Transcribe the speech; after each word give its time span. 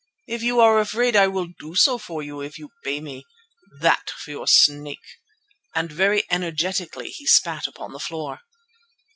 If 0.27 0.41
you 0.41 0.59
are 0.61 0.79
afraid 0.79 1.15
I 1.15 1.27
will 1.27 1.49
do 1.59 1.75
so 1.75 1.99
for 1.99 2.23
you 2.23 2.41
if 2.41 2.57
you 2.57 2.69
pay 2.83 2.99
me. 2.99 3.23
That 3.81 4.09
for 4.09 4.31
your 4.31 4.47
snake," 4.47 5.19
and 5.75 5.91
very 5.91 6.23
energetically 6.31 7.09
he 7.11 7.27
spat 7.27 7.67
upon 7.67 7.93
the 7.93 7.99
floor. 7.99 8.39